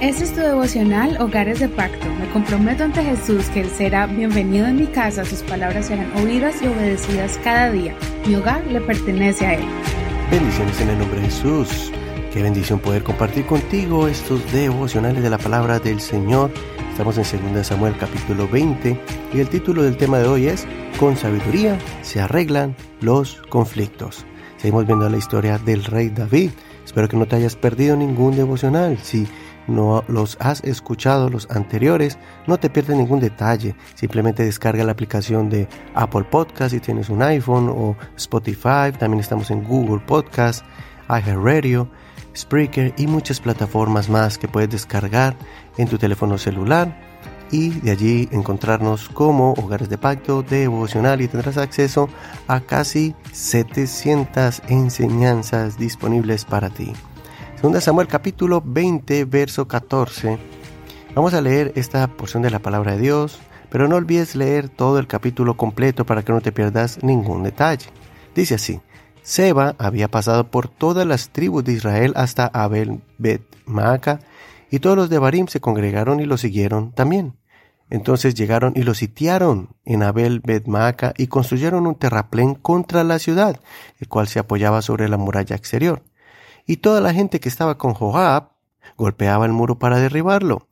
[0.00, 2.06] Este es tu devocional Hogares de Pacto.
[2.20, 6.56] Me comprometo ante Jesús que Él será bienvenido en mi casa, sus palabras serán oídas
[6.62, 7.94] y obedecidas cada día.
[8.26, 9.64] Mi hogar le pertenece a Él.
[10.30, 11.90] Bendiciones en el nombre de Jesús.
[12.32, 16.50] Qué bendición poder compartir contigo estos devocionales de la palabra del Señor.
[16.90, 19.00] Estamos en 2 Samuel capítulo 20
[19.32, 20.66] y el título del tema de hoy es
[20.98, 24.26] Con sabiduría se arreglan los conflictos.
[24.58, 26.50] Seguimos viendo la historia del rey David.
[26.84, 28.98] Espero que no te hayas perdido ningún devocional.
[28.98, 29.26] Si
[29.66, 33.74] no los has escuchado los anteriores, no te pierdes ningún detalle.
[33.94, 38.92] Simplemente descarga la aplicación de Apple Podcast si tienes un iPhone o Spotify.
[38.98, 40.64] También estamos en Google Podcast,
[41.08, 41.88] iHeartRadio,
[42.36, 45.36] Spreaker y muchas plataformas más que puedes descargar
[45.78, 47.14] en tu teléfono celular
[47.54, 52.08] y de allí encontrarnos como Hogares de Pacto devocional y tendrás acceso
[52.48, 56.92] a casi 700 enseñanzas disponibles para ti.
[57.62, 60.36] 2 Samuel capítulo 20, verso 14.
[61.14, 63.38] Vamos a leer esta porción de la palabra de Dios,
[63.70, 67.86] pero no olvides leer todo el capítulo completo para que no te pierdas ningún detalle.
[68.34, 68.80] Dice así,
[69.22, 74.18] Seba había pasado por todas las tribus de Israel hasta Abel Bet Maaca,
[74.72, 77.36] y todos los de Barim se congregaron y lo siguieron también.
[77.94, 83.20] Entonces llegaron y lo sitiaron en Abel Bet Maaca y construyeron un terraplén contra la
[83.20, 83.60] ciudad,
[84.00, 86.02] el cual se apoyaba sobre la muralla exterior
[86.66, 88.50] y toda la gente que estaba con Joab
[88.96, 90.66] golpeaba el muro para derribarlo.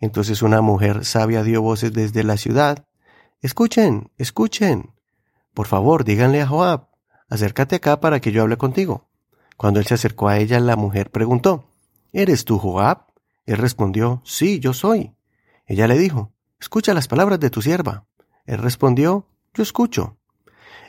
[0.00, 2.84] Entonces una mujer sabia dio voces desde la ciudad.
[3.40, 4.92] Escuchen, escuchen.
[5.54, 6.88] Por favor, díganle a Joab,
[7.30, 9.08] acércate acá para que yo hable contigo.
[9.56, 11.70] Cuando él se acercó a ella, la mujer preguntó,
[12.12, 13.06] ¿Eres tú Joab?
[13.46, 15.14] Él respondió, Sí, yo soy.
[15.64, 18.06] Ella le dijo, Escucha las palabras de tu sierva.
[18.44, 20.16] Él respondió, Yo escucho.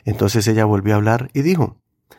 [0.04, 1.76] Entonces ella volvió a hablar y dijo,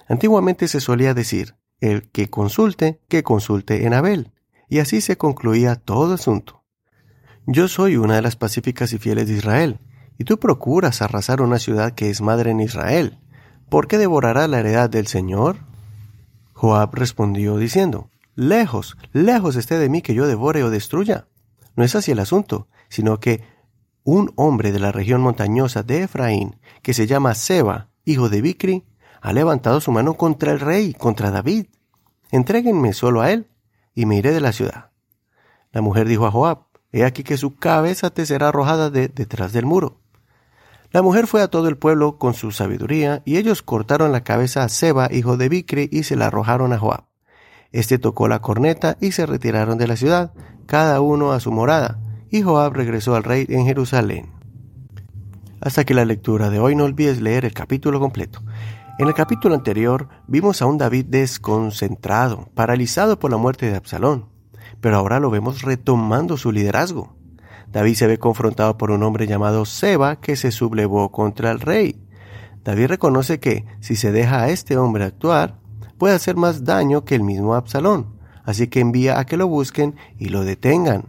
[0.07, 4.31] Antiguamente se solía decir, el que consulte, que consulte en Abel.
[4.67, 6.63] Y así se concluía todo asunto.
[7.45, 9.79] Yo soy una de las pacíficas y fieles de Israel,
[10.17, 13.17] y tú procuras arrasar una ciudad que es madre en Israel.
[13.69, 15.57] ¿Por qué devorará la heredad del Señor?
[16.53, 21.27] Joab respondió diciendo, Lejos, lejos esté de mí que yo devore o destruya.
[21.79, 23.41] No es así el asunto, sino que
[24.03, 28.85] un hombre de la región montañosa de Efraín, que se llama Seba, hijo de Bicri,
[29.21, 31.67] ha levantado su mano contra el rey, contra David.
[32.31, 33.49] Entréguenme solo a él,
[33.95, 34.91] y me iré de la ciudad.
[35.71, 39.53] La mujer dijo a Joab, He aquí que su cabeza te será arrojada de detrás
[39.53, 40.01] del muro.
[40.91, 44.65] La mujer fue a todo el pueblo con su sabiduría, y ellos cortaron la cabeza
[44.65, 47.05] a Seba, hijo de Bicri, y se la arrojaron a Joab.
[47.71, 50.33] Este tocó la corneta y se retiraron de la ciudad,
[50.69, 51.97] cada uno a su morada,
[52.29, 54.27] y Joab regresó al rey en Jerusalén.
[55.61, 58.43] Hasta que la lectura de hoy no olvides leer el capítulo completo.
[58.99, 64.27] En el capítulo anterior vimos a un David desconcentrado, paralizado por la muerte de Absalón,
[64.79, 67.15] pero ahora lo vemos retomando su liderazgo.
[67.71, 71.99] David se ve confrontado por un hombre llamado Seba que se sublevó contra el rey.
[72.63, 75.57] David reconoce que si se deja a este hombre actuar,
[75.97, 78.18] puede hacer más daño que el mismo Absalón,
[78.49, 81.03] así que envía a que lo busquen y lo detengan.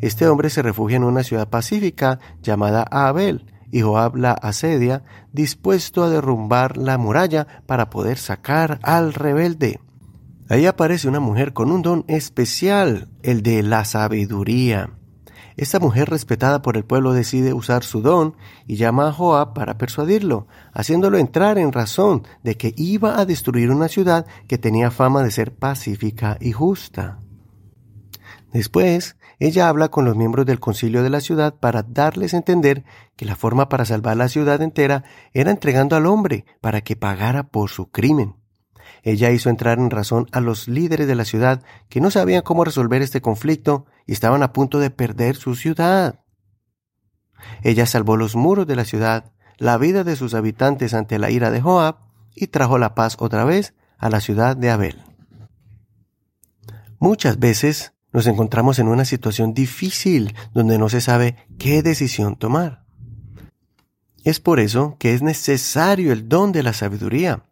[0.00, 6.02] Este hombre se refugia en una ciudad pacífica llamada Abel, y Joab la asedia, dispuesto
[6.02, 9.78] a derrumbar la muralla para poder sacar al rebelde.
[10.48, 14.90] Ahí aparece una mujer con un don especial, el de la sabiduría.
[15.56, 19.78] Esta mujer respetada por el pueblo decide usar su don y llama a Joab para
[19.78, 25.22] persuadirlo, haciéndolo entrar en razón de que iba a destruir una ciudad que tenía fama
[25.22, 27.20] de ser pacífica y justa.
[28.52, 32.84] Después, ella habla con los miembros del concilio de la ciudad para darles a entender
[33.16, 37.44] que la forma para salvar la ciudad entera era entregando al hombre para que pagara
[37.48, 38.36] por su crimen.
[39.06, 42.64] Ella hizo entrar en razón a los líderes de la ciudad que no sabían cómo
[42.64, 46.24] resolver este conflicto y estaban a punto de perder su ciudad.
[47.62, 51.50] Ella salvó los muros de la ciudad, la vida de sus habitantes ante la ira
[51.50, 51.96] de Joab
[52.34, 55.02] y trajo la paz otra vez a la ciudad de Abel.
[56.98, 62.86] Muchas veces nos encontramos en una situación difícil donde no se sabe qué decisión tomar.
[64.24, 67.44] Es por eso que es necesario el don de la sabiduría,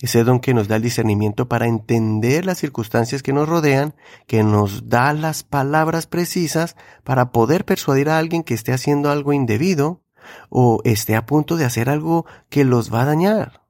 [0.00, 3.94] ese don que nos da el discernimiento para entender las circunstancias que nos rodean,
[4.26, 9.32] que nos da las palabras precisas para poder persuadir a alguien que esté haciendo algo
[9.32, 10.02] indebido
[10.50, 13.62] o esté a punto de hacer algo que los va a dañar.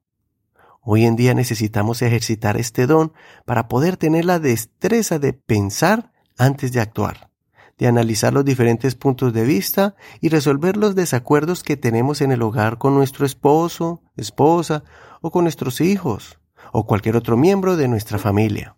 [0.82, 3.12] Hoy en día necesitamos ejercitar este don
[3.44, 7.30] para poder tener la destreza de pensar antes de actuar,
[7.78, 12.42] de analizar los diferentes puntos de vista y resolver los desacuerdos que tenemos en el
[12.42, 14.84] hogar con nuestro esposo, esposa
[15.20, 16.38] o con nuestros hijos
[16.72, 18.76] o cualquier otro miembro de nuestra familia.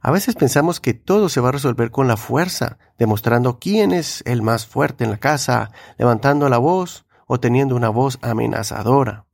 [0.00, 4.22] A veces pensamos que todo se va a resolver con la fuerza, demostrando quién es
[4.24, 9.26] el más fuerte en la casa, levantando la voz o teniendo una voz amenazadora.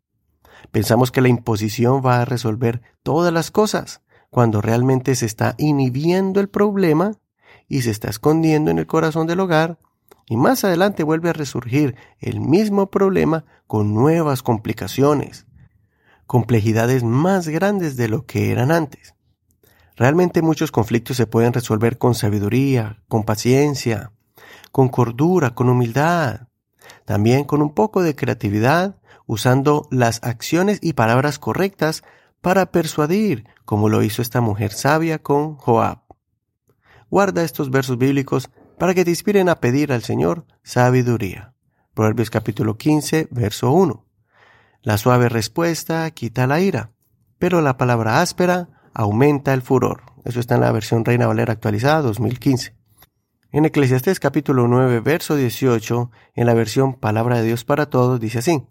[0.71, 6.41] Pensamos que la imposición va a resolver todas las cosas, cuando realmente se está inhibiendo
[6.41, 7.13] el problema
[7.69, 9.79] y se está escondiendo en el corazón del hogar,
[10.27, 15.47] y más adelante vuelve a resurgir el mismo problema con nuevas complicaciones,
[16.33, 19.15] complejidades más grandes de lo que eran antes.
[19.97, 24.13] Realmente muchos conflictos se pueden resolver con sabiduría, con paciencia,
[24.71, 26.49] con cordura, con humildad,
[27.05, 28.97] también con un poco de creatividad,
[29.27, 32.03] usando las acciones y palabras correctas
[32.41, 35.99] para persuadir, como lo hizo esta mujer sabia con Joab.
[37.11, 38.49] Guarda estos versos bíblicos
[38.79, 41.53] para que te inspiren a pedir al Señor sabiduría.
[41.93, 44.12] Proverbios capítulo 15, verso 1.
[44.85, 46.91] La suave respuesta quita la ira,
[47.39, 50.03] pero la palabra áspera aumenta el furor.
[50.25, 52.75] Eso está en la versión Reina Valera actualizada 2015.
[53.53, 58.41] En Eclesiastés capítulo 9, verso 18, en la versión Palabra de Dios para Todos, dice
[58.41, 58.67] así.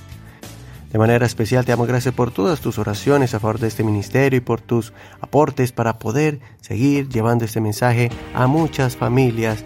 [0.92, 4.38] De manera especial te damos gracias por todas tus oraciones a favor de este ministerio
[4.38, 9.64] y por tus aportes para poder seguir llevando este mensaje a muchas familias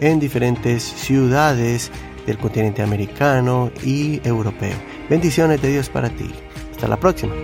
[0.00, 1.90] en diferentes ciudades
[2.26, 4.76] del continente americano y europeo.
[5.08, 6.30] Bendiciones de Dios para ti.
[6.72, 7.34] Hasta la próxima.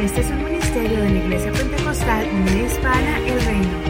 [0.00, 3.83] Este de la Iglesia Pentecostal Unida Hispana El Reino.